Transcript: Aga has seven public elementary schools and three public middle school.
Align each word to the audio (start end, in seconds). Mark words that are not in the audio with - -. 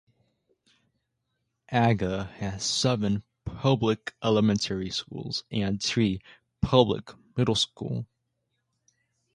Aga 1.71 2.23
has 2.37 2.63
seven 2.63 3.21
public 3.45 4.15
elementary 4.23 4.89
schools 4.89 5.43
and 5.51 5.79
three 5.79 6.19
public 6.59 7.11
middle 7.37 7.53
school. 7.53 8.07